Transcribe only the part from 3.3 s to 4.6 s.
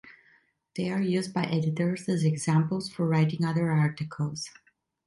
other articles.